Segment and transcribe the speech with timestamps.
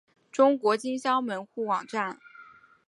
[0.31, 2.19] 中国金乡门户网站